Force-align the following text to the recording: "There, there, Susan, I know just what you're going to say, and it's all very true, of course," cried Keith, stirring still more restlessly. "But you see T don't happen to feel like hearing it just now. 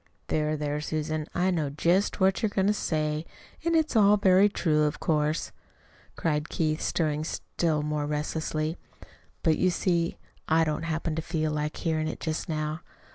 "There, 0.29 0.57
there, 0.57 0.81
Susan, 0.81 1.27
I 1.35 1.51
know 1.51 1.69
just 1.69 2.19
what 2.19 2.41
you're 2.41 2.49
going 2.49 2.65
to 2.65 2.73
say, 2.73 3.23
and 3.63 3.75
it's 3.75 3.95
all 3.95 4.17
very 4.17 4.49
true, 4.49 4.85
of 4.85 4.99
course," 4.99 5.51
cried 6.15 6.49
Keith, 6.49 6.81
stirring 6.81 7.23
still 7.23 7.83
more 7.83 8.07
restlessly. 8.07 8.77
"But 9.43 9.59
you 9.59 9.69
see 9.69 10.17
T 10.49 10.63
don't 10.63 10.85
happen 10.85 11.13
to 11.17 11.21
feel 11.21 11.51
like 11.51 11.77
hearing 11.77 12.07
it 12.07 12.19
just 12.19 12.49
now. 12.49 12.81